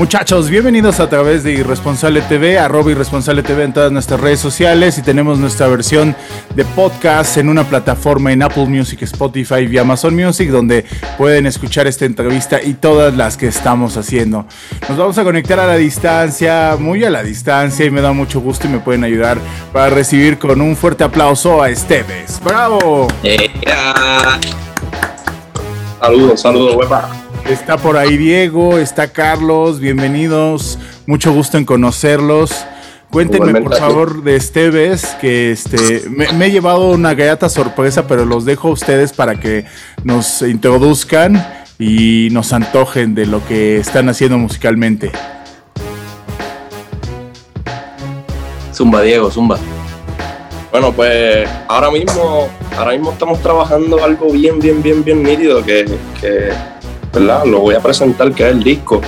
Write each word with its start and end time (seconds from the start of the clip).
Muchachos, 0.00 0.48
bienvenidos 0.48 0.98
a 0.98 1.10
través 1.10 1.44
de 1.44 1.52
Irresponsable 1.52 2.22
TV, 2.22 2.58
arroba 2.58 2.90
Irresponsable 2.90 3.42
TV 3.42 3.64
en 3.64 3.74
todas 3.74 3.92
nuestras 3.92 4.18
redes 4.18 4.40
sociales 4.40 4.96
y 4.96 5.02
tenemos 5.02 5.38
nuestra 5.38 5.68
versión 5.68 6.16
de 6.54 6.64
podcast 6.64 7.36
en 7.36 7.50
una 7.50 7.64
plataforma 7.64 8.32
en 8.32 8.42
Apple 8.42 8.64
Music, 8.64 9.02
Spotify 9.02 9.68
y 9.70 9.76
Amazon 9.76 10.16
Music 10.16 10.48
donde 10.48 10.86
pueden 11.18 11.44
escuchar 11.44 11.86
esta 11.86 12.06
entrevista 12.06 12.62
y 12.62 12.72
todas 12.72 13.14
las 13.14 13.36
que 13.36 13.48
estamos 13.48 13.98
haciendo. 13.98 14.46
Nos 14.88 14.96
vamos 14.96 15.18
a 15.18 15.22
conectar 15.22 15.60
a 15.60 15.66
la 15.66 15.76
distancia, 15.76 16.78
muy 16.80 17.04
a 17.04 17.10
la 17.10 17.22
distancia 17.22 17.84
y 17.84 17.90
me 17.90 18.00
da 18.00 18.14
mucho 18.14 18.40
gusto 18.40 18.68
y 18.68 18.70
me 18.70 18.78
pueden 18.78 19.04
ayudar 19.04 19.36
para 19.70 19.90
recibir 19.90 20.38
con 20.38 20.62
un 20.62 20.76
fuerte 20.76 21.04
aplauso 21.04 21.62
a 21.62 21.68
Esteves. 21.68 22.40
¡Bravo! 22.42 23.06
Saludos, 26.00 26.40
saludos, 26.40 26.76
huepa. 26.76 27.19
Está 27.50 27.76
por 27.78 27.96
ahí 27.96 28.16
Diego, 28.16 28.78
está 28.78 29.08
Carlos, 29.08 29.80
bienvenidos, 29.80 30.78
mucho 31.04 31.32
gusto 31.32 31.58
en 31.58 31.64
conocerlos. 31.64 32.64
Cuéntenme 33.10 33.60
por 33.60 33.76
favor 33.76 34.22
de 34.22 34.36
Esteves, 34.36 35.04
que 35.20 35.50
este 35.50 36.08
me, 36.08 36.46
he 36.46 36.50
llevado 36.52 36.92
una 36.92 37.12
galleta 37.12 37.48
sorpresa, 37.48 38.06
pero 38.06 38.24
los 38.24 38.44
dejo 38.44 38.68
a 38.68 38.70
ustedes 38.70 39.12
para 39.12 39.40
que 39.40 39.64
nos 40.04 40.42
introduzcan 40.42 41.44
y 41.76 42.28
nos 42.30 42.52
antojen 42.52 43.16
de 43.16 43.26
lo 43.26 43.44
que 43.44 43.78
están 43.78 44.08
haciendo 44.08 44.38
musicalmente. 44.38 45.10
Zumba, 48.72 49.02
Diego, 49.02 49.28
zumba. 49.28 49.58
Bueno, 50.70 50.92
pues 50.92 51.48
ahora 51.66 51.90
mismo, 51.90 52.48
ahora 52.78 52.92
mismo 52.92 53.10
estamos 53.10 53.42
trabajando 53.42 54.04
algo 54.04 54.30
bien, 54.30 54.60
bien, 54.60 54.80
bien, 54.80 55.02
bien 55.02 55.24
nítido 55.24 55.64
que, 55.64 55.84
que 56.20 56.52
¿verdad? 57.12 57.44
Lo 57.44 57.60
voy 57.60 57.74
a 57.74 57.80
presentar, 57.80 58.32
que 58.32 58.44
es 58.44 58.50
el 58.50 58.62
disco. 58.62 59.00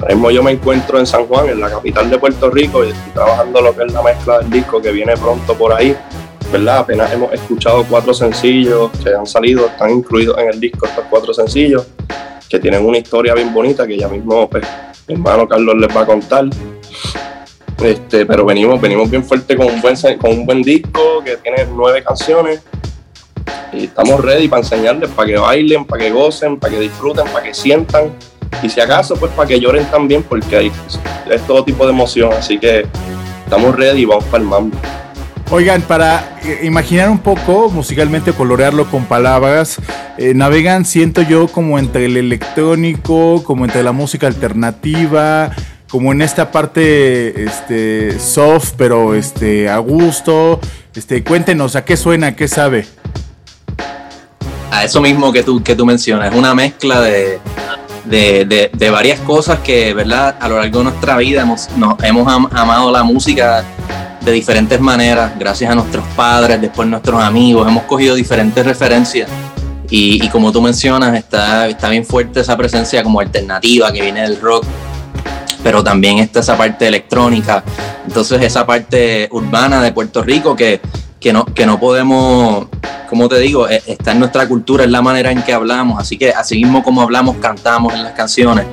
Ahora 0.00 0.14
mismo 0.14 0.30
yo 0.30 0.42
me 0.42 0.52
encuentro 0.52 0.98
en 0.98 1.06
San 1.06 1.26
Juan, 1.26 1.48
en 1.48 1.60
la 1.60 1.70
capital 1.70 2.10
de 2.10 2.18
Puerto 2.18 2.50
Rico, 2.50 2.84
y 2.84 2.88
estoy 2.88 3.12
trabajando 3.12 3.60
lo 3.60 3.74
que 3.74 3.84
es 3.84 3.92
la 3.92 4.02
mezcla 4.02 4.38
del 4.38 4.50
disco 4.50 4.80
que 4.80 4.92
viene 4.92 5.16
pronto 5.16 5.54
por 5.54 5.72
ahí. 5.72 5.96
¿verdad? 6.52 6.78
Apenas 6.78 7.12
hemos 7.12 7.32
escuchado 7.32 7.84
cuatro 7.88 8.14
sencillos 8.14 8.90
que 9.02 9.14
han 9.14 9.26
salido, 9.26 9.66
están 9.66 9.90
incluidos 9.90 10.38
en 10.38 10.50
el 10.50 10.60
disco 10.60 10.86
estos 10.86 11.04
cuatro 11.10 11.34
sencillos, 11.34 11.86
que 12.48 12.60
tienen 12.60 12.84
una 12.84 12.98
historia 12.98 13.34
bien 13.34 13.52
bonita 13.52 13.86
que 13.86 13.96
ya 13.98 14.08
mismo 14.08 14.48
pues, 14.48 14.64
mi 15.08 15.14
hermano 15.14 15.48
Carlos 15.48 15.74
les 15.76 15.96
va 15.96 16.02
a 16.02 16.06
contar. 16.06 16.44
Este, 17.82 18.24
pero 18.24 18.44
venimos, 18.44 18.80
venimos 18.80 19.10
bien 19.10 19.24
fuerte 19.24 19.56
con 19.56 19.66
un 19.66 19.80
buen, 19.80 19.96
con 20.18 20.30
un 20.30 20.46
buen 20.46 20.62
disco 20.62 21.22
que 21.24 21.36
tiene 21.38 21.66
nueve 21.74 22.04
canciones 22.04 22.62
y 23.76 23.84
estamos 23.84 24.20
ready 24.20 24.48
para 24.48 24.62
enseñarles, 24.62 25.10
para 25.10 25.28
que 25.28 25.36
bailen, 25.36 25.84
para 25.84 26.04
que 26.04 26.10
gocen, 26.10 26.58
para 26.58 26.74
que 26.74 26.80
disfruten, 26.80 27.24
para 27.26 27.44
que 27.44 27.54
sientan. 27.54 28.12
Y 28.62 28.68
si 28.68 28.80
acaso, 28.80 29.16
pues 29.16 29.32
para 29.32 29.48
que 29.48 29.60
lloren 29.60 29.84
también, 29.86 30.22
porque 30.22 30.56
hay, 30.56 30.72
es 31.30 31.46
todo 31.46 31.64
tipo 31.64 31.84
de 31.84 31.92
emoción. 31.92 32.32
Así 32.32 32.58
que 32.58 32.86
estamos 33.44 33.74
ready 33.76 34.02
y 34.02 34.04
vamos 34.04 34.24
para 34.24 34.42
el 34.42 34.48
mambo. 34.48 34.76
Oigan, 35.50 35.82
para 35.82 36.38
eh, 36.42 36.60
imaginar 36.62 37.10
un 37.10 37.18
poco, 37.18 37.70
musicalmente 37.70 38.32
colorearlo 38.32 38.90
con 38.90 39.04
palabras, 39.04 39.76
eh, 40.16 40.32
navegan, 40.34 40.84
siento 40.84 41.22
yo, 41.22 41.48
como 41.48 41.78
entre 41.78 42.06
el 42.06 42.16
electrónico, 42.16 43.42
como 43.44 43.64
entre 43.64 43.82
la 43.82 43.92
música 43.92 44.26
alternativa, 44.26 45.50
como 45.90 46.12
en 46.12 46.22
esta 46.22 46.50
parte 46.50 47.44
este, 47.44 48.18
soft, 48.18 48.72
pero 48.76 49.14
este, 49.14 49.68
a 49.68 49.78
gusto. 49.78 50.60
Este, 50.94 51.22
cuéntenos, 51.22 51.76
¿a 51.76 51.84
qué 51.84 51.96
suena? 51.96 52.28
¿A 52.28 52.36
qué 52.36 52.48
sabe? 52.48 52.86
A 54.74 54.84
eso 54.84 55.00
mismo 55.00 55.32
que 55.32 55.42
tú, 55.42 55.62
que 55.62 55.76
tú 55.76 55.86
mencionas, 55.86 56.34
una 56.34 56.54
mezcla 56.54 57.00
de, 57.00 57.40
de, 58.04 58.90
varias 58.90 59.20
cosas 59.20 59.60
que, 59.60 59.94
¿verdad? 59.94 60.36
A 60.40 60.48
lo 60.48 60.56
largo 60.56 60.78
de 60.78 60.84
nuestra 60.84 61.16
vida 61.16 61.42
hemos, 61.42 61.68
hemos 62.02 62.28
amado 62.52 62.90
la 62.90 63.02
música 63.02 63.64
de 64.20 64.32
diferentes 64.32 64.80
maneras, 64.80 65.32
gracias 65.38 65.70
a 65.70 65.74
nuestros 65.74 66.04
padres, 66.16 66.60
después 66.60 66.88
nuestros 66.88 67.22
amigos, 67.22 67.68
hemos 67.68 67.84
cogido 67.84 68.14
diferentes 68.14 68.64
referencias. 68.64 69.30
Y, 69.90 70.28
como 70.30 70.50
tú 70.50 70.60
mencionas, 70.60 71.14
está, 71.14 71.68
está 71.68 71.88
bien 71.88 72.04
fuerte 72.04 72.40
esa 72.40 72.56
presencia 72.56 73.02
como 73.04 73.20
alternativa 73.20 73.92
que 73.92 74.02
viene 74.02 74.22
del 74.22 74.40
rock, 74.40 74.64
pero 75.62 75.84
también 75.84 76.18
está 76.18 76.40
esa 76.40 76.56
parte 76.56 76.88
electrónica, 76.88 77.62
entonces 78.04 78.42
esa 78.42 78.66
parte 78.66 79.28
urbana 79.30 79.80
de 79.82 79.92
Puerto 79.92 80.22
Rico 80.22 80.56
que, 80.56 80.80
que, 81.20 81.32
no, 81.32 81.44
que 81.44 81.64
no 81.64 81.78
podemos 81.78 82.66
como 83.08 83.28
te 83.28 83.38
digo, 83.38 83.68
eh, 83.68 83.82
está 83.86 84.12
en 84.12 84.20
nuestra 84.20 84.46
cultura, 84.46 84.84
es 84.84 84.90
la 84.90 85.02
manera 85.02 85.30
en 85.30 85.42
que 85.42 85.52
hablamos, 85.52 86.00
así 86.00 86.16
que 86.16 86.30
así 86.30 86.56
mismo 86.56 86.82
como 86.82 87.02
hablamos, 87.02 87.36
cantamos 87.36 87.94
en 87.94 88.02
las 88.02 88.12
canciones. 88.12 88.66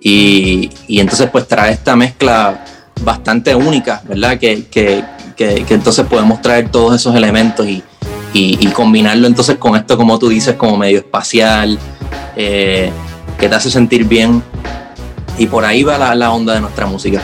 Y, 0.00 0.70
entonces 0.88 1.28
pues 1.30 1.46
trae 1.46 1.72
esta 1.72 1.94
mezcla 1.94 2.64
bastante 3.02 3.54
única, 3.54 4.02
¿verdad? 4.08 4.38
Que, 4.38 5.04
entonces 5.38 6.06
podemos 6.06 6.40
traer 6.40 6.70
todos 6.70 6.94
esos 6.94 7.14
elementos 7.14 7.66
y, 7.66 7.82
combinarlo 8.72 9.26
entonces 9.26 9.56
con 9.56 9.76
esto, 9.76 9.96
como 9.96 10.18
tú 10.18 10.28
dices, 10.28 10.54
como 10.54 10.76
medio 10.76 10.98
espacial, 10.98 11.78
eh, 12.36 12.90
que 13.38 13.48
te 13.48 13.54
hace 13.54 13.70
sentir 13.70 14.04
bien. 14.04 14.42
Y 15.38 15.46
por 15.46 15.64
ahí 15.64 15.82
va 15.82 15.96
la, 15.96 16.14
la 16.14 16.30
onda 16.32 16.54
de 16.54 16.60
nuestra 16.60 16.86
música. 16.86 17.22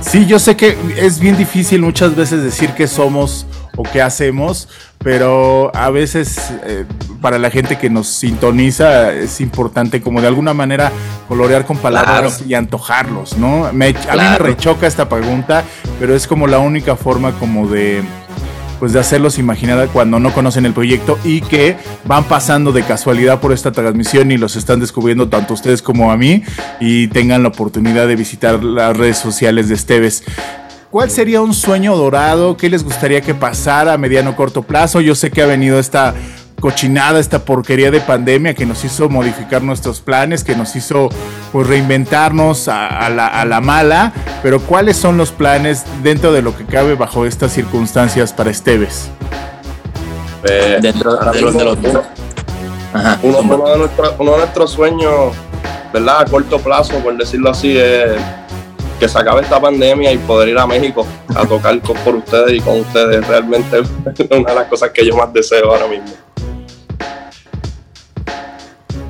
Sí, 0.00 0.26
yo 0.26 0.38
sé 0.38 0.56
que 0.56 0.76
es 0.96 1.18
bien 1.20 1.36
difícil 1.36 1.80
muchas 1.80 2.14
veces 2.14 2.42
decir 2.42 2.70
que 2.70 2.86
somos 2.86 3.46
o 3.76 3.82
qué 3.82 4.02
hacemos, 4.02 4.68
pero 4.98 5.74
a 5.74 5.90
veces 5.90 6.52
eh, 6.64 6.84
para 7.20 7.38
la 7.38 7.50
gente 7.50 7.78
que 7.78 7.90
nos 7.90 8.08
sintoniza 8.08 9.12
es 9.12 9.40
importante 9.40 10.00
como 10.00 10.20
de 10.20 10.28
alguna 10.28 10.54
manera 10.54 10.92
colorear 11.28 11.64
con 11.64 11.78
palabras 11.78 12.42
y 12.46 12.54
antojarlos, 12.54 13.36
¿no? 13.36 13.66
a 13.66 13.72
mí 13.72 13.94
me 14.04 14.38
rechoca 14.38 14.86
esta 14.86 15.08
pregunta, 15.08 15.64
pero 15.98 16.14
es 16.14 16.26
como 16.26 16.46
la 16.46 16.58
única 16.58 16.96
forma 16.96 17.32
como 17.32 17.68
de 17.68 18.02
pues 18.82 18.92
de 18.92 18.98
hacerlos 18.98 19.38
imaginar 19.38 19.88
cuando 19.92 20.18
no 20.18 20.34
conocen 20.34 20.66
el 20.66 20.72
proyecto 20.72 21.16
y 21.22 21.40
que 21.40 21.76
van 22.04 22.24
pasando 22.24 22.72
de 22.72 22.82
casualidad 22.82 23.38
por 23.38 23.52
esta 23.52 23.70
transmisión 23.70 24.32
y 24.32 24.38
los 24.38 24.56
están 24.56 24.80
descubriendo 24.80 25.28
tanto 25.28 25.54
ustedes 25.54 25.82
como 25.82 26.10
a 26.10 26.16
mí 26.16 26.42
y 26.80 27.06
tengan 27.06 27.44
la 27.44 27.50
oportunidad 27.50 28.08
de 28.08 28.16
visitar 28.16 28.64
las 28.64 28.96
redes 28.96 29.18
sociales 29.18 29.68
de 29.68 29.76
Esteves. 29.76 30.24
¿Cuál 30.92 31.10
sería 31.10 31.40
un 31.40 31.54
sueño 31.54 31.96
dorado? 31.96 32.58
¿Qué 32.58 32.68
les 32.68 32.84
gustaría 32.84 33.22
que 33.22 33.34
pasara 33.34 33.94
a 33.94 33.96
mediano 33.96 34.32
o 34.32 34.36
corto 34.36 34.60
plazo? 34.62 35.00
Yo 35.00 35.14
sé 35.14 35.30
que 35.30 35.40
ha 35.40 35.46
venido 35.46 35.78
esta 35.78 36.12
cochinada, 36.60 37.18
esta 37.18 37.46
porquería 37.46 37.90
de 37.90 38.02
pandemia 38.02 38.52
que 38.52 38.66
nos 38.66 38.84
hizo 38.84 39.08
modificar 39.08 39.62
nuestros 39.62 40.02
planes, 40.02 40.44
que 40.44 40.54
nos 40.54 40.76
hizo 40.76 41.08
pues, 41.50 41.66
reinventarnos 41.66 42.68
a, 42.68 43.08
la, 43.08 43.60
mala, 43.62 44.12
pero 44.42 44.60
¿cuáles 44.60 44.98
son 44.98 45.16
los 45.16 45.32
planes 45.32 45.86
dentro 46.02 46.30
de 46.30 46.42
lo 46.42 46.54
que 46.54 46.66
cabe 46.66 46.94
bajo 46.94 47.24
estas 47.24 47.52
circunstancias 47.52 48.34
para 48.34 48.50
Esteves? 48.50 49.08
Eh, 50.44 50.76
dentro, 50.82 51.16
de 51.16 51.40
los 51.40 51.54
uno, 53.22 53.64
de 53.70 54.36
nuestros 54.36 54.70
sueños, 54.70 55.32
¿verdad? 55.90 56.20
A 56.20 56.24
corto 56.26 56.58
plazo, 56.58 56.98
por 56.98 57.16
decirlo 57.16 57.48
así, 57.48 57.78
es 57.78 58.12
que 59.02 59.08
se 59.08 59.18
acabe 59.18 59.40
esta 59.40 59.60
pandemia 59.60 60.12
y 60.12 60.18
poder 60.18 60.50
ir 60.50 60.58
a 60.58 60.64
México 60.64 61.04
a 61.34 61.44
tocar 61.44 61.76
por 61.80 62.14
ustedes 62.14 62.52
y 62.52 62.60
con 62.60 62.78
ustedes. 62.78 63.26
Realmente 63.26 63.80
es 63.80 63.90
una 64.30 64.50
de 64.50 64.54
las 64.54 64.68
cosas 64.68 64.90
que 64.90 65.04
yo 65.04 65.16
más 65.16 65.32
deseo 65.32 65.72
ahora 65.72 65.88
mismo. 65.88 66.12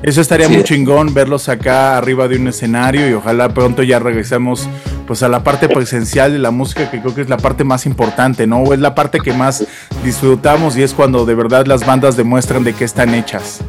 Eso 0.01 0.19
estaría 0.19 0.49
muy 0.49 0.63
chingón 0.63 1.13
verlos 1.13 1.47
acá 1.47 1.95
arriba 1.95 2.27
de 2.27 2.37
un 2.37 2.47
escenario 2.47 3.07
y 3.07 3.13
ojalá 3.13 3.49
pronto 3.49 3.83
ya 3.83 3.99
regresemos 3.99 4.67
pues 5.05 5.21
a 5.21 5.29
la 5.29 5.43
parte 5.43 5.69
presencial 5.69 6.33
de 6.33 6.39
la 6.39 6.49
música 6.49 6.89
que 6.89 6.99
creo 6.99 7.13
que 7.13 7.21
es 7.21 7.29
la 7.29 7.37
parte 7.37 7.63
más 7.63 7.85
importante, 7.85 8.47
¿no? 8.47 8.63
O 8.63 8.73
es 8.73 8.79
la 8.79 8.95
parte 8.95 9.19
que 9.19 9.31
más 9.31 9.63
disfrutamos 10.03 10.75
y 10.75 10.81
es 10.81 10.95
cuando 10.95 11.23
de 11.27 11.35
verdad 11.35 11.67
las 11.67 11.85
bandas 11.85 12.17
demuestran 12.17 12.63
de 12.63 12.73
qué 12.73 12.83
están 12.83 13.13
hechas. 13.13 13.59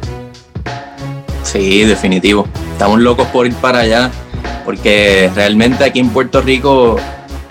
Sí, 1.43 1.83
definitivo. 1.83 2.47
Estamos 2.71 2.99
locos 2.99 3.27
por 3.27 3.45
ir 3.45 3.53
para 3.53 3.81
allá 3.81 4.11
porque 4.65 5.31
realmente 5.33 5.83
aquí 5.83 5.99
en 5.99 6.09
Puerto 6.09 6.41
Rico 6.41 6.97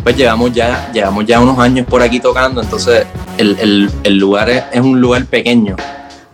pues 0.03 0.17
llevamos 0.17 0.53
ya, 0.53 0.93
llevamos 0.93 1.25
ya 1.25 1.41
unos 1.41 1.59
años 1.59 1.87
por 1.87 2.03
aquí 2.03 2.21
tocando, 2.21 2.61
entonces 2.61 3.07
el, 3.39 4.19
lugar 4.19 4.51
es, 4.51 4.81
un 4.81 5.01
lugar 5.01 5.25
pequeño, 5.25 5.77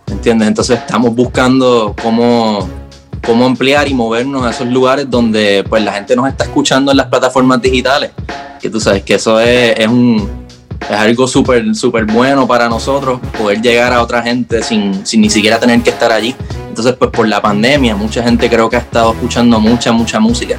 ¿entiendes? 0.07 0.49
Entonces 0.49 0.79
estamos 0.79 1.15
buscando 1.15 1.95
cómo, 2.01 2.67
cómo 3.25 3.45
ampliar 3.45 3.87
y 3.87 3.93
movernos 3.93 4.45
a 4.45 4.49
esos 4.49 4.67
lugares 4.67 5.09
donde 5.09 5.63
pues 5.69 5.81
la 5.85 5.93
gente 5.93 6.17
nos 6.17 6.27
está 6.27 6.43
escuchando 6.43 6.91
en 6.91 6.97
las 6.97 7.07
plataformas 7.07 7.61
digitales, 7.61 8.11
que 8.59 8.69
tú 8.69 8.81
sabes 8.81 9.03
que 9.03 9.13
eso 9.13 9.39
es, 9.39 9.79
es 9.79 9.87
un, 9.87 10.40
es 10.89 10.97
algo 10.97 11.27
súper 11.27 11.75
súper 11.75 12.05
bueno 12.05 12.47
para 12.47 12.67
nosotros, 12.67 13.19
poder 13.37 13.61
llegar 13.61 13.93
a 13.93 14.01
otra 14.01 14.21
gente 14.21 14.63
sin, 14.63 15.05
sin 15.05 15.21
ni 15.21 15.29
siquiera 15.29 15.59
tener 15.59 15.81
que 15.81 15.91
estar 15.91 16.11
allí. 16.11 16.35
Entonces, 16.67 16.95
pues 16.97 17.11
por 17.11 17.27
la 17.27 17.41
pandemia, 17.41 17.95
mucha 17.95 18.23
gente 18.23 18.49
creo 18.49 18.69
que 18.69 18.77
ha 18.77 18.79
estado 18.79 19.11
escuchando 19.11 19.59
mucha, 19.59 19.91
mucha 19.91 20.19
música 20.19 20.57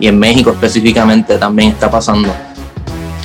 y 0.00 0.08
en 0.08 0.18
México 0.18 0.50
específicamente 0.50 1.36
también 1.36 1.70
está 1.70 1.90
pasando. 1.90 2.34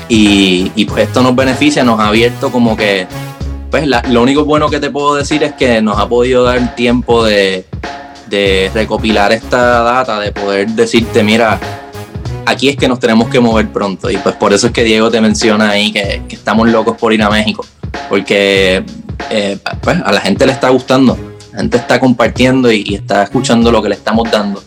Y, 0.07 0.71
y 0.75 0.85
pues 0.85 1.07
esto 1.07 1.23
nos 1.23 1.35
beneficia, 1.35 1.83
nos 1.83 1.99
ha 1.99 2.09
abierto 2.09 2.51
como 2.51 2.75
que, 2.75 3.07
pues 3.71 3.87
lo 3.87 4.21
único 4.21 4.45
bueno 4.45 4.69
que 4.69 4.79
te 4.79 4.91
puedo 4.91 5.15
decir 5.15 5.41
es 5.43 5.53
que 5.53 5.81
nos 5.81 5.97
ha 5.97 6.07
podido 6.07 6.43
dar 6.43 6.75
tiempo 6.75 7.23
de, 7.23 7.65
de 8.27 8.69
recopilar 8.73 9.31
esta 9.31 9.81
data, 9.81 10.19
de 10.19 10.31
poder 10.31 10.67
decirte, 10.69 11.23
mira, 11.23 11.59
aquí 12.45 12.69
es 12.69 12.77
que 12.77 12.87
nos 12.87 12.99
tenemos 12.99 13.29
que 13.29 13.39
mover 13.39 13.69
pronto. 13.69 14.09
Y 14.09 14.17
pues 14.17 14.35
por 14.35 14.53
eso 14.53 14.67
es 14.67 14.73
que 14.73 14.83
Diego 14.83 15.09
te 15.09 15.21
menciona 15.21 15.69
ahí 15.69 15.91
que, 15.91 16.21
estamos 16.29 16.69
locos 16.69 16.97
por 16.97 17.13
ir 17.13 17.21
a 17.23 17.29
México, 17.29 17.65
porque 18.09 18.83
eh, 19.29 19.57
pues, 19.81 19.97
a 20.03 20.11
la 20.11 20.21
gente 20.21 20.45
le 20.45 20.51
está 20.51 20.69
gustando, 20.69 21.17
la 21.51 21.59
gente 21.59 21.77
está 21.77 21.99
compartiendo 21.99 22.71
y 22.71 22.95
está 22.95 23.23
escuchando 23.23 23.71
lo 23.71 23.81
que 23.81 23.89
le 23.89 23.95
estamos 23.95 24.29
dando. 24.31 24.63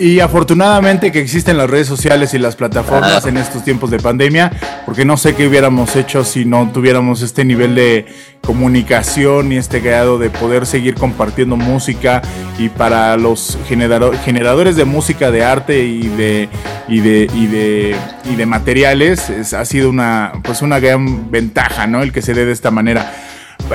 Y 0.00 0.20
afortunadamente 0.20 1.12
que 1.12 1.20
existen 1.20 1.58
las 1.58 1.68
redes 1.68 1.86
sociales 1.86 2.32
y 2.32 2.38
las 2.38 2.56
plataformas 2.56 3.26
en 3.26 3.36
estos 3.36 3.62
tiempos 3.62 3.90
de 3.90 3.98
pandemia, 3.98 4.50
porque 4.86 5.04
no 5.04 5.18
sé 5.18 5.34
qué 5.34 5.46
hubiéramos 5.46 5.94
hecho 5.94 6.24
si 6.24 6.46
no 6.46 6.70
tuviéramos 6.72 7.20
este 7.20 7.44
nivel 7.44 7.74
de 7.74 8.06
comunicación 8.40 9.52
y 9.52 9.58
este 9.58 9.80
grado 9.80 10.18
de 10.18 10.30
poder 10.30 10.64
seguir 10.64 10.94
compartiendo 10.94 11.58
música 11.58 12.22
y 12.58 12.70
para 12.70 13.14
los 13.18 13.58
generadores 13.68 14.74
de 14.74 14.86
música, 14.86 15.30
de 15.30 15.44
arte 15.44 15.84
y 15.84 16.08
de, 16.08 16.48
y 16.88 17.00
de, 17.00 17.30
y 17.34 17.46
de, 17.46 17.96
y 18.24 18.36
de 18.36 18.46
materiales, 18.46 19.52
ha 19.52 19.64
sido 19.66 19.90
una, 19.90 20.32
pues 20.42 20.62
una 20.62 20.80
gran 20.80 21.30
ventaja, 21.30 21.86
¿no? 21.86 22.02
El 22.02 22.10
que 22.10 22.22
se 22.22 22.32
dé 22.32 22.46
de 22.46 22.52
esta 22.52 22.70
manera. 22.70 23.12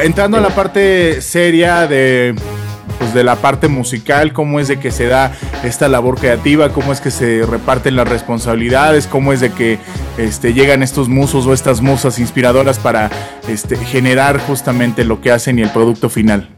Entrando 0.02 0.38
a 0.38 0.42
la 0.42 0.50
parte 0.50 1.22
seria 1.22 1.86
de 1.86 2.34
pues 2.98 3.14
de 3.14 3.24
la 3.24 3.36
parte 3.36 3.68
musical, 3.68 4.34
cómo 4.34 4.60
es 4.60 4.68
de 4.68 4.80
que 4.80 4.92
se 4.92 5.08
da 5.08 5.34
esta 5.64 5.88
labor 5.88 6.18
creativa, 6.18 6.70
cómo 6.70 6.94
es 6.94 7.02
que 7.02 7.12
se 7.12 7.46
reparten 7.46 7.96
las 7.96 8.08
responsabilidades, 8.08 9.08
cómo 9.08 9.34
es 9.34 9.40
de 9.42 9.52
que 9.52 9.80
este, 10.18 10.54
llegan 10.54 10.84
estos 10.84 11.10
musos 11.10 11.46
o 11.46 11.54
estas 11.54 11.82
musas 11.82 12.20
inspiradoras 12.20 12.80
para 12.80 13.10
este, 13.48 13.78
generar 13.78 14.40
justamente 14.40 15.04
lo 15.04 15.22
que 15.22 15.32
hacen 15.32 15.60
y 15.60 15.62
el 15.62 15.70
producto 15.70 16.10
final. 16.10 16.50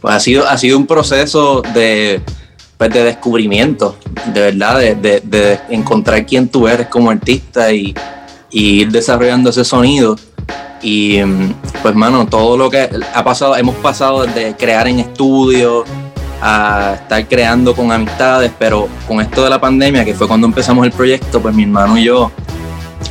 Pues 0.00 0.14
ha 0.14 0.20
sido, 0.20 0.48
ha 0.48 0.56
sido 0.56 0.78
un 0.78 0.86
proceso 0.86 1.62
de, 1.74 2.22
pues 2.78 2.90
de 2.90 3.04
descubrimiento, 3.04 3.98
de 4.32 4.40
verdad, 4.40 4.78
de, 4.78 5.60
encontrar 5.68 6.24
quién 6.24 6.48
tú 6.48 6.66
eres 6.68 6.86
como 6.86 7.10
artista 7.10 7.72
y 7.72 7.94
ir 8.50 8.90
desarrollando 8.90 9.50
ese 9.50 9.64
sonido 9.64 10.16
y 10.82 11.18
pues, 11.82 11.94
mano, 11.94 12.26
todo 12.26 12.56
lo 12.56 12.70
que 12.70 12.88
ha 13.14 13.24
pasado, 13.24 13.56
hemos 13.56 13.76
pasado 13.76 14.24
desde 14.24 14.54
crear 14.56 14.88
en 14.88 15.00
estudio 15.00 15.84
a 16.42 16.94
estar 16.94 17.26
creando 17.28 17.74
con 17.74 17.92
amistades, 17.92 18.50
pero 18.58 18.88
con 19.06 19.20
esto 19.20 19.44
de 19.44 19.50
la 19.50 19.60
pandemia, 19.60 20.04
que 20.04 20.14
fue 20.14 20.26
cuando 20.26 20.46
empezamos 20.46 20.86
el 20.86 20.92
proyecto, 20.92 21.40
pues 21.40 21.54
mi 21.54 21.64
hermano 21.64 21.98
y 21.98 22.04
yo 22.04 22.30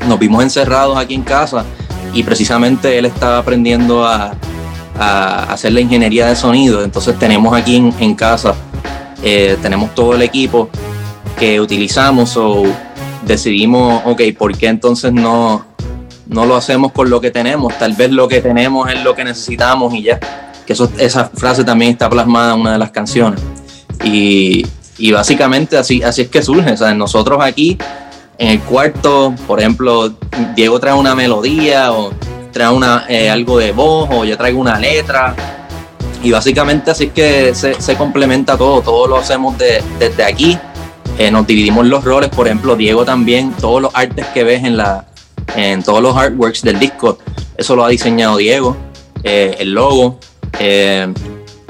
nos 0.08 0.18
vimos 0.18 0.42
encerrados 0.44 0.98
aquí 0.98 1.14
en 1.14 1.24
casa 1.24 1.66
y 2.14 2.24
precisamente 2.24 2.98
él 2.98 3.06
estaba 3.06 3.38
aprendiendo 3.40 4.06
a, 4.06 4.34
hacer 5.50 5.72
la 5.72 5.80
ingeniería 5.80 6.26
de 6.28 6.36
sonido. 6.36 6.84
Entonces 6.84 7.18
tenemos 7.18 7.56
aquí 7.56 7.78
en, 7.78 8.16
casa, 8.16 8.54
eh, 9.24 9.58
tenemos 9.62 9.96
todo 9.96 10.14
el 10.14 10.22
equipo 10.22 10.70
que 11.38 11.62
utilizamos 11.62 12.36
o 12.36 12.64
decidimos, 13.26 14.02
ok, 14.06 14.22
¿por 14.38 14.58
qué 14.58 14.68
entonces 14.68 15.14
no, 15.14 15.66
no 16.30 16.46
lo 16.46 16.56
hacemos 16.56 16.92
con 16.92 17.10
lo 17.10 17.20
que 17.20 17.32
tenemos, 17.32 17.78
tal 17.78 17.94
vez 17.94 18.12
lo 18.12 18.28
que 18.28 18.40
tenemos 18.40 18.90
es 18.90 19.04
lo 19.04 19.16
que 19.16 19.24
necesitamos 19.24 19.94
y 19.94 20.04
ya. 20.04 20.20
Que 20.66 20.74
eso, 20.74 20.90
esa 21.00 21.26
frase 21.26 21.64
también 21.64 21.92
está 21.92 22.10
plasmada 22.10 22.54
en 22.54 22.62
una 22.62 22.74
de 22.74 22.78
las 22.78 22.92
canciones. 22.92 23.42
Y, 24.04 24.64
básicamente 25.12 25.76
así, 25.78 26.04
así 26.04 26.22
es 26.22 26.30
que 26.30 26.44
surge. 26.44 26.72
O 26.72 26.78
sea, 26.78 26.94
nosotros 26.94 27.40
aquí 27.42 27.78
en 28.38 28.50
el 28.50 28.60
cuarto, 28.60 29.34
por 29.48 29.60
ejemplo, 29.60 30.14
Diego 30.56 30.80
trae 30.80 30.94
una 30.94 31.16
melodía 31.16 31.92
o 31.92 32.12
trae 32.52 32.70
una, 32.70 33.06
eh, 33.10 33.30
algo 33.30 33.58
de 33.58 33.72
voz 33.72 34.10
o 34.12 34.24
yo 34.24 34.38
traigo 34.38 34.62
una 34.62 34.80
letra. 34.80 35.36
Y 36.22 36.32
básicamente 36.32 36.92
así 36.92 37.06
es 37.06 37.14
que 37.14 37.56
se, 37.56 37.96
complementa 37.96 38.56
todo, 38.56 38.82
todo 38.82 39.08
lo 39.08 39.18
hacemos 39.18 39.58
desde 39.58 40.24
aquí. 40.24 40.60
Eh, 41.18 41.32
nos 41.32 41.48
dividimos 41.48 41.88
los 41.88 42.04
roles, 42.04 42.30
por 42.30 42.46
ejemplo, 42.46 42.76
Diego 42.76 43.04
también, 43.04 43.52
todos 43.54 43.82
los 43.82 43.96
artes 43.96 44.26
que 44.28 44.44
ves 44.44 44.64
en 44.64 44.78
la, 44.78 45.06
en 45.56 45.84
todos 45.84 46.02
los 46.02 46.16
artworks 46.16 46.62
del 46.62 46.80
disco. 46.80 47.18
Eso 47.58 47.76
lo 47.76 47.84
ha 47.84 47.90
diseñado 47.90 48.38
Diego, 48.38 48.76
eh, 49.24 49.56
el 49.60 49.74
logo. 49.74 50.20
Eh, 50.60 51.12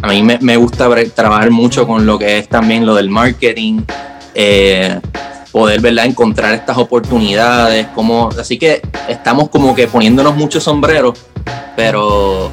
a 0.01 0.07
mí 0.07 0.23
me, 0.23 0.57
gusta 0.57 0.89
trabajar 1.13 1.51
mucho 1.51 1.85
con 1.85 2.05
lo 2.05 2.17
que 2.17 2.37
es 2.37 2.47
también 2.47 2.85
lo 2.85 2.95
del 2.95 3.09
marketing, 3.09 3.81
eh, 4.33 4.99
poder 5.51 5.81
¿verdad? 5.81 6.05
encontrar 6.05 6.53
estas 6.53 6.77
oportunidades. 6.77 7.87
Como, 7.87 8.29
así 8.39 8.57
que 8.57 8.81
estamos 9.07 9.49
como 9.49 9.75
que 9.75 9.87
poniéndonos 9.87 10.35
muchos 10.35 10.63
sombreros, 10.63 11.19
pero, 11.75 12.51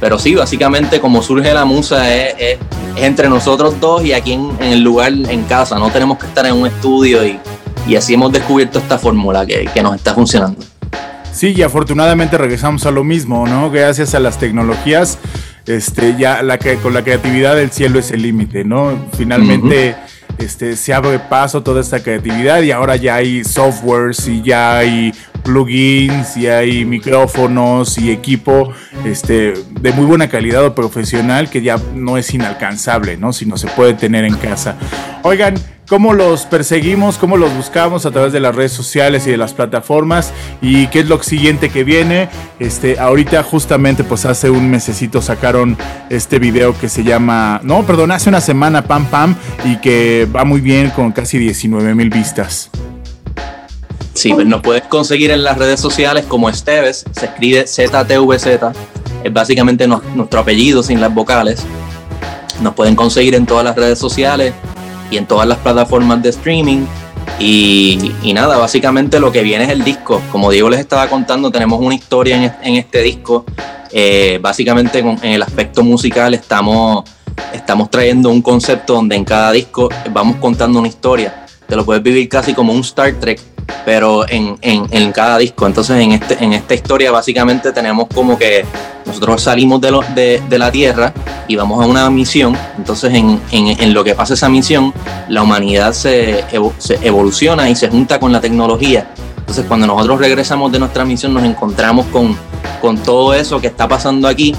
pero 0.00 0.18
sí, 0.18 0.34
básicamente 0.34 1.00
como 1.00 1.22
surge 1.22 1.54
la 1.54 1.64
musa 1.64 2.12
es, 2.12 2.58
entre 2.96 3.28
nosotros 3.28 3.78
dos 3.78 4.04
y 4.04 4.12
aquí 4.12 4.32
en, 4.32 4.50
en, 4.58 4.72
el 4.72 4.80
lugar 4.80 5.12
en 5.12 5.44
casa. 5.44 5.78
No 5.78 5.90
tenemos 5.90 6.18
que 6.18 6.26
estar 6.26 6.44
en 6.46 6.54
un 6.54 6.66
estudio 6.66 7.24
y 7.24 7.38
y 7.86 7.96
así 7.96 8.14
hemos 8.14 8.32
descubierto 8.32 8.78
esta 8.78 8.98
fórmula 8.98 9.46
que, 9.46 9.68
nos 9.82 9.96
está 9.96 10.14
funcionando. 10.14 10.64
Sí, 11.32 11.54
y 11.56 11.62
afortunadamente 11.62 12.36
regresamos 12.36 12.84
a 12.86 12.90
lo 12.90 13.04
mismo, 13.04 13.46
¿no? 13.46 13.70
Gracias 13.70 14.14
a 14.14 14.20
las 14.20 14.38
tecnologías, 14.38 15.18
este, 15.66 16.14
ya 16.18 16.42
la 16.42 16.58
que 16.58 16.76
con 16.76 16.92
la 16.92 17.02
creatividad 17.02 17.56
del 17.56 17.70
cielo 17.70 17.98
es 17.98 18.10
el 18.10 18.22
límite, 18.22 18.64
¿no? 18.64 18.96
Finalmente 19.16 19.96
este, 20.38 20.76
se 20.76 20.92
abre 20.92 21.18
paso 21.18 21.62
toda 21.62 21.80
esta 21.80 22.02
creatividad 22.02 22.62
y 22.62 22.70
ahora 22.70 22.96
ya 22.96 23.16
hay 23.16 23.44
softwares 23.44 24.26
y 24.28 24.42
ya 24.42 24.78
hay 24.78 25.12
plugins 25.42 26.36
y 26.36 26.46
hay 26.46 26.84
micrófonos 26.84 27.98
y 27.98 28.10
equipo 28.10 28.72
este, 29.04 29.54
de 29.80 29.92
muy 29.92 30.04
buena 30.04 30.28
calidad 30.28 30.64
o 30.64 30.74
profesional 30.74 31.50
que 31.50 31.62
ya 31.62 31.78
no 31.94 32.16
es 32.16 32.32
inalcanzable, 32.34 33.16
¿no? 33.16 33.32
Sino 33.32 33.56
se 33.56 33.68
puede 33.68 33.94
tener 33.94 34.24
en 34.24 34.34
casa. 34.36 34.76
Oigan, 35.22 35.54
cómo 35.88 36.12
los 36.12 36.46
perseguimos, 36.46 37.18
cómo 37.18 37.36
los 37.36 37.54
buscamos 37.54 38.06
a 38.06 38.10
través 38.10 38.32
de 38.32 38.40
las 38.40 38.54
redes 38.54 38.72
sociales 38.72 39.26
y 39.26 39.30
de 39.30 39.36
las 39.36 39.52
plataformas 39.54 40.32
y 40.60 40.86
qué 40.88 41.00
es 41.00 41.08
lo 41.08 41.22
siguiente 41.22 41.70
que 41.70 41.84
viene. 41.84 42.28
Este, 42.58 42.98
ahorita 42.98 43.42
justamente 43.42 44.04
pues 44.04 44.24
hace 44.24 44.50
un 44.50 44.70
mesecito 44.70 45.20
sacaron 45.20 45.76
este 46.10 46.38
video 46.38 46.78
que 46.78 46.88
se 46.88 47.04
llama, 47.04 47.60
no, 47.62 47.84
perdón, 47.84 48.12
hace 48.12 48.28
una 48.28 48.40
semana 48.40 48.84
Pam 48.84 49.06
Pam 49.06 49.36
y 49.64 49.76
que 49.76 50.26
va 50.34 50.44
muy 50.44 50.60
bien 50.60 50.90
con 50.90 51.12
casi 51.12 51.38
19 51.38 51.94
mil 51.94 52.10
vistas. 52.10 52.70
Sí, 54.14 54.32
pues 54.34 54.46
nos 54.46 54.60
puedes 54.60 54.82
conseguir 54.84 55.30
en 55.30 55.42
las 55.42 55.56
redes 55.56 55.80
sociales 55.80 56.26
como 56.28 56.50
Esteves, 56.50 57.04
se 57.12 57.26
escribe 57.26 57.66
ZTVZ, 57.66 58.46
es 59.24 59.32
básicamente 59.32 59.86
nuestro 59.86 60.40
apellido 60.40 60.82
sin 60.82 61.00
las 61.00 61.14
vocales. 61.14 61.64
Nos 62.60 62.74
pueden 62.74 62.94
conseguir 62.94 63.34
en 63.34 63.46
todas 63.46 63.64
las 63.64 63.74
redes 63.74 63.98
sociales, 63.98 64.52
y 65.12 65.18
en 65.18 65.26
todas 65.26 65.46
las 65.46 65.58
plataformas 65.58 66.22
de 66.22 66.30
streaming. 66.30 66.86
Y, 67.38 68.32
nada, 68.34 68.56
básicamente 68.56 69.20
lo 69.20 69.30
que 69.30 69.42
viene 69.42 69.64
es 69.64 69.70
el 69.70 69.84
disco. 69.84 70.20
Como 70.32 70.50
Diego 70.50 70.70
les 70.70 70.80
estaba 70.80 71.08
contando, 71.08 71.50
tenemos 71.50 71.80
una 71.80 71.94
historia 71.94 72.58
en, 72.62 72.76
este 72.76 73.02
disco. 73.02 73.44
Eh, 73.90 74.38
básicamente 74.40 75.00
en 75.00 75.18
el 75.22 75.42
aspecto 75.42 75.82
musical 75.84 76.32
estamos, 76.32 77.04
estamos 77.52 77.90
trayendo 77.90 78.30
un 78.30 78.40
concepto 78.40 78.94
donde 78.94 79.16
en 79.16 79.24
cada 79.24 79.52
disco 79.52 79.88
vamos 80.10 80.36
contando 80.36 80.78
una 80.78 80.88
historia. 80.88 81.44
Te 81.66 81.76
lo 81.76 81.84
puedes 81.84 82.02
vivir 82.02 82.28
casi 82.28 82.54
como 82.54 82.72
un 82.72 82.80
Star 82.80 83.12
Trek, 83.14 83.40
pero 83.84 84.28
en, 84.28 84.56
en, 84.62 84.86
en 84.90 85.12
cada 85.12 85.38
disco. 85.38 85.66
Entonces 85.66 85.96
en, 86.00 86.12
este, 86.12 86.42
en 86.42 86.52
esta 86.54 86.74
historia 86.74 87.10
básicamente 87.10 87.72
tenemos 87.72 88.06
como 88.14 88.38
que 88.38 88.64
nosotros 89.06 89.42
salimos 89.42 89.80
de, 89.80 90.40
de, 90.48 90.58
la 90.58 90.70
Tierra 90.70 91.12
y 91.48 91.56
vamos 91.56 91.82
a 91.82 91.86
una 91.86 92.08
misión, 92.10 92.56
entonces 92.76 93.12
en, 93.14 93.94
lo 93.94 94.04
que 94.04 94.14
pasa 94.14 94.34
esa 94.34 94.48
misión, 94.48 94.92
la 95.28 95.42
humanidad 95.42 95.92
se, 95.92 96.44
evoluciona 97.02 97.68
y 97.68 97.76
se 97.76 97.88
junta 97.88 98.18
con 98.18 98.32
la 98.32 98.40
tecnología. 98.40 99.08
Entonces 99.38 99.64
cuando 99.66 99.86
nosotros 99.86 100.20
regresamos 100.20 100.70
de 100.72 100.78
nuestra 100.78 101.04
misión 101.04 101.34
nos 101.34 101.44
encontramos 101.44 102.06
con, 102.06 102.36
todo 103.04 103.32
eso 103.34 103.60
que 103.60 103.68
está 103.68 103.86
pasando 103.86 104.26
aquí 104.26 104.54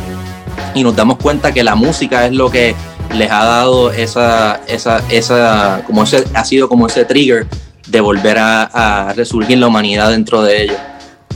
y 0.73 0.83
nos 0.83 0.95
damos 0.95 1.17
cuenta 1.17 1.51
que 1.51 1.63
la 1.63 1.75
música 1.75 2.25
es 2.25 2.33
lo 2.33 2.49
que 2.49 2.73
les 3.13 3.29
ha 3.29 3.43
dado 3.43 3.91
esa, 3.91 4.61
esa, 4.67 5.01
esa, 5.09 5.83
como 5.85 6.03
ese, 6.03 6.23
ha 6.33 6.45
sido 6.45 6.69
como 6.69 6.87
ese 6.87 7.05
trigger 7.05 7.47
de 7.87 7.99
volver 7.99 8.37
a 8.39 9.13
resurgir 9.15 9.57
la 9.57 9.67
humanidad 9.67 10.09
dentro 10.11 10.41
de 10.41 10.63
ellos. 10.63 10.77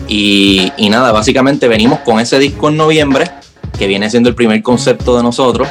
Y, 0.07 0.71
nada, 0.89 1.11
básicamente 1.11 1.67
venimos 1.67 1.99
con 1.99 2.19
ese 2.19 2.39
disco 2.39 2.69
en 2.69 2.77
noviembre, 2.77 3.29
que 3.77 3.87
viene 3.87 4.09
siendo 4.09 4.29
el 4.29 4.35
primer 4.35 4.61
concepto 4.63 5.17
de 5.17 5.23
nosotros. 5.23 5.67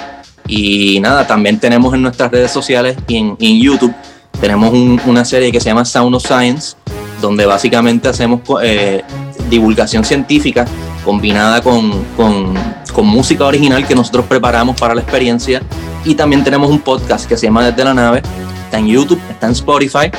Y 0.47 1.01
nada, 1.01 1.27
también 1.27 1.59
tenemos 1.59 1.95
en 1.95 2.03
nuestras 2.03 2.31
redes 2.31 2.51
sociales 2.51 2.97
y 3.09 3.17
en, 3.17 3.61
YouTube, 3.61 3.95
tenemos 4.41 4.73
una 5.07 5.25
serie 5.25 5.51
que 5.51 5.61
se 5.61 5.71
llama 5.71 5.85
Sound 5.85 6.15
of 6.15 6.25
Science, 6.25 6.77
donde 7.21 7.47
básicamente 7.47 8.09
hacemos 8.09 8.41
eh, 8.63 9.03
divulgación 9.49 10.05
científica 10.05 10.67
combinada 11.05 11.63
con, 11.63 12.05
con, 12.17 12.55
con 12.93 13.07
música 13.07 13.45
original 13.45 13.87
que 13.87 13.95
nosotros 13.95 14.27
preparamos 14.27 14.79
para 14.79 14.95
la 14.95 15.01
experiencia. 15.01 15.63
Y 16.05 16.15
también 16.15 16.45
tenemos 16.45 16.71
un 16.71 16.79
podcast 16.79 17.29
que 17.29 17.37
se 17.37 17.47
llama 17.47 17.65
Desde 17.65 17.83
la 17.83 17.95
Nave, 17.95 18.23
está 18.65 18.79
en 18.79 18.87
YouTube, 18.87 19.21
está 19.31 19.47
en 19.47 19.53
Spotify. 19.53 20.11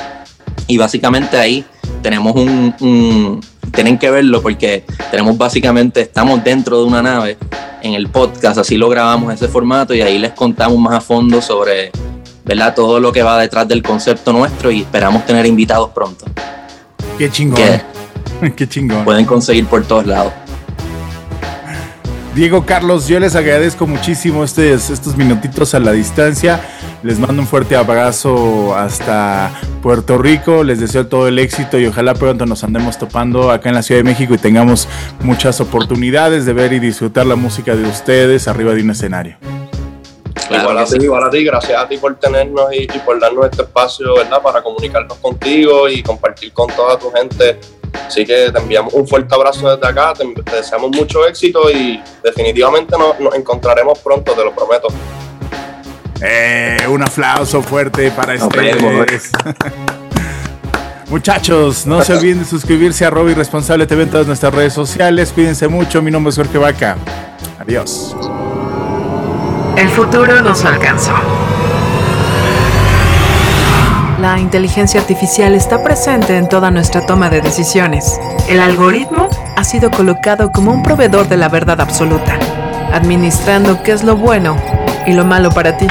Y 0.67 0.77
básicamente 0.77 1.37
ahí 1.37 1.63
tenemos 2.01 2.35
un, 2.35 3.41
tienen 3.71 3.97
que 3.97 4.09
verlo 4.09 4.41
porque 4.41 4.85
tenemos 5.11 5.37
básicamente, 5.37 6.01
estamos 6.01 6.43
dentro 6.43 6.79
de 6.79 6.85
una 6.85 7.01
nave 7.01 7.37
en 7.81 7.93
el 7.93 8.09
podcast, 8.09 8.57
así 8.57 8.77
lo 8.77 8.89
grabamos 8.89 9.33
ese 9.33 9.47
formato 9.47 9.93
y 9.93 10.01
ahí 10.01 10.17
les 10.17 10.31
contamos 10.31 10.77
más 10.79 10.95
a 10.95 11.01
fondo 11.01 11.41
sobre 11.41 11.91
¿verdad? 12.45 12.73
todo 12.73 12.99
lo 12.99 13.11
que 13.11 13.23
va 13.23 13.39
detrás 13.39 13.67
del 13.67 13.83
concepto 13.83 14.33
nuestro 14.33 14.71
y 14.71 14.81
esperamos 14.81 15.25
tener 15.25 15.45
invitados 15.45 15.89
pronto. 15.91 16.25
Qué 17.17 17.29
chingón. 17.29 17.81
Qué 18.55 18.67
chingón. 18.67 19.03
Pueden 19.03 19.25
conseguir 19.25 19.65
por 19.65 19.85
todos 19.85 20.05
lados. 20.05 20.33
Diego 22.35 22.65
Carlos, 22.65 23.07
yo 23.07 23.19
les 23.19 23.35
agradezco 23.35 23.87
muchísimo 23.87 24.43
estos, 24.43 24.91
estos 24.91 25.17
minutitos 25.17 25.73
a 25.73 25.79
la 25.79 25.91
distancia. 25.91 26.61
Les 27.03 27.19
mando 27.19 27.41
un 27.41 27.47
fuerte 27.47 27.75
abrazo 27.75 28.75
hasta 28.75 29.51
Puerto 29.81 30.17
Rico. 30.17 30.63
Les 30.63 30.79
deseo 30.79 31.07
todo 31.07 31.27
el 31.27 31.39
éxito 31.39 31.77
y 31.79 31.85
ojalá 31.85 32.13
pronto 32.13 32.45
nos 32.45 32.63
andemos 32.63 32.97
topando 32.97 33.51
acá 33.51 33.69
en 33.69 33.75
la 33.75 33.83
Ciudad 33.83 33.99
de 33.99 34.03
México 34.03 34.33
y 34.33 34.37
tengamos 34.37 34.87
muchas 35.21 35.61
oportunidades 35.61 36.45
de 36.45 36.53
ver 36.53 36.73
y 36.73 36.79
disfrutar 36.79 37.25
la 37.25 37.35
música 37.35 37.75
de 37.75 37.83
ustedes 37.87 38.47
arriba 38.47 38.73
de 38.73 38.81
un 38.81 38.89
escenario. 38.91 39.37
igual, 40.49 40.77
a 40.77 40.85
ti, 40.85 40.97
igual 40.99 41.23
a 41.23 41.29
ti, 41.29 41.43
gracias 41.43 41.81
a 41.81 41.87
ti 41.87 41.97
por 41.97 42.15
tenernos 42.15 42.73
y, 42.73 42.83
y, 42.83 42.99
por 43.05 43.19
darnos 43.19 43.45
este 43.45 43.63
espacio, 43.63 44.15
¿verdad? 44.15 44.41
Para 44.41 44.61
comunicarnos 44.61 45.17
contigo 45.19 45.87
y 45.87 46.01
compartir 46.01 46.51
con 46.53 46.67
toda 46.67 46.97
tu 46.97 47.11
gente 47.11 47.59
Así 48.05 48.25
que 48.25 48.51
te 48.51 48.59
enviamos 48.59 48.93
un 48.93 49.07
fuerte 49.07 49.33
abrazo 49.33 49.75
desde 49.75 49.87
acá, 49.87 50.13
te, 50.13 50.25
deseamos 50.55 50.91
mucho 50.91 51.25
éxito 51.27 51.69
y 51.69 52.01
definitivamente 52.23 52.95
nos, 52.97 53.35
encontraremos 53.35 53.99
pronto, 53.99 54.33
te 54.33 54.43
lo 54.43 54.53
prometo. 54.53 54.87
Eh, 56.21 56.77
un 56.89 57.03
aplauso 57.03 57.61
fuerte 57.61 58.11
para 58.11 58.35
ustedes. 58.35 59.31
Muchachos, 61.09 61.85
no 61.85 62.03
se 62.03 62.13
olviden 62.13 62.39
de 62.39 62.45
suscribirse 62.45 63.05
a 63.05 63.09
Robbie 63.09 63.33
Responsable 63.33 63.87
TV 63.87 64.03
en 64.03 64.09
todas 64.09 64.27
nuestras 64.27 64.53
redes 64.53 64.73
sociales. 64.73 65.31
Cuídense 65.31 65.67
mucho. 65.67 66.01
Mi 66.01 66.11
nombre 66.11 66.31
es 66.31 66.35
Jorge 66.35 66.57
Vaca. 66.57 66.97
Adiós. 67.59 68.15
El 69.77 69.89
futuro 69.89 70.41
nos 70.41 70.65
alcanzó. 70.65 71.13
La 74.19 74.39
inteligencia 74.39 74.99
artificial 74.99 75.53
está 75.53 75.83
presente 75.83 76.35
en 76.35 76.49
toda 76.49 76.71
nuestra 76.71 77.05
toma 77.05 77.29
de 77.29 77.39
decisiones. 77.39 78.19
El 78.49 78.59
algoritmo 78.59 79.29
ha 79.55 79.63
sido 79.63 79.91
colocado 79.91 80.51
como 80.51 80.73
un 80.73 80.81
proveedor 80.81 81.29
de 81.29 81.37
la 81.37 81.47
verdad 81.47 81.79
absoluta, 81.79 82.37
administrando 82.91 83.81
qué 83.83 83.91
es 83.91 84.03
lo 84.03 84.17
bueno 84.17 84.57
y 85.07 85.13
lo 85.13 85.25
malo 85.25 85.49
para 85.49 85.77
ti. 85.77 85.87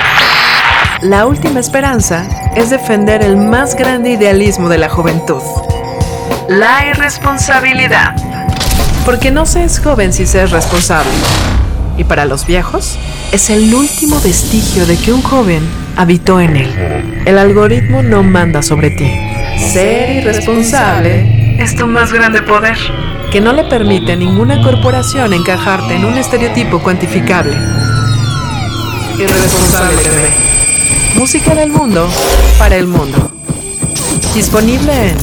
La 1.02 1.26
última 1.26 1.58
esperanza 1.58 2.28
es 2.54 2.70
defender 2.70 3.23
el 3.23 3.37
más 3.37 3.75
grande 3.75 4.11
idealismo 4.11 4.68
de 4.68 4.78
la 4.78 4.88
juventud. 4.88 5.42
La 6.49 6.87
irresponsabilidad. 6.87 8.14
Porque 9.04 9.30
no 9.30 9.46
se 9.46 9.64
es 9.64 9.80
joven 9.80 10.12
si 10.12 10.26
se 10.26 10.42
es 10.42 10.50
responsable. 10.50 11.11
Y 11.96 12.04
para 12.04 12.26
los 12.26 12.46
viejos, 12.46 12.99
es 13.32 13.50
el 13.50 13.75
último 13.75 14.20
vestigio 14.20 14.87
de 14.87 14.96
que 14.99 15.12
un 15.12 15.23
joven 15.23 15.66
habitó 15.96 16.40
en 16.40 16.56
él. 16.56 17.23
El 17.25 17.38
algoritmo 17.38 18.02
no 18.02 18.23
manda 18.23 18.62
sobre 18.62 18.90
ti. 18.90 19.11
Ser 19.73 20.11
irresponsable 20.11 21.56
es 21.58 21.75
tu 21.75 21.87
más 21.87 22.12
grande 22.12 22.42
poder, 22.42 22.76
que 23.32 23.40
no 23.40 23.52
le 23.52 23.64
permite 23.64 24.12
a 24.12 24.16
ninguna 24.16 24.62
corporación 24.62 25.32
encajarte 25.32 25.94
en 25.94 26.04
un 26.04 26.18
estereotipo 26.18 26.80
cuantificable. 26.80 27.56
Irresponsable 29.18 29.96
TV. 30.02 30.28
Música 31.14 31.54
del 31.54 31.70
mundo 31.70 32.06
para 32.58 32.76
el 32.76 32.87
mundo. 32.87 33.30
Disponible 34.35 34.92
en 35.08 35.18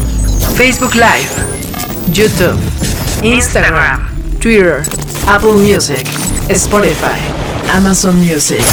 Facebook 0.55 0.95
Live, 0.95 1.29
YouTube, 2.11 2.57
Instagram, 3.21 4.01
Twitter, 4.39 4.81
Apple 5.27 5.53
Music, 5.53 6.07
Spotify, 6.49 7.19
Amazon 7.71 8.15
Music. 8.17 8.63